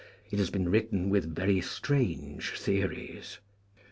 It 0.31 0.39
has 0.39 0.49
been 0.49 0.69
written 0.71 1.11
with 1.11 1.35
very 1.35 1.61
strange 1.61 2.57
theories. 2.59 3.37